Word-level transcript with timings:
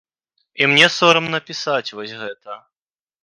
І 0.61 0.69
мне 0.71 0.87
сорамна 0.95 1.39
пісаць 1.51 1.93
вось 1.99 2.17
гэта. 2.25 2.57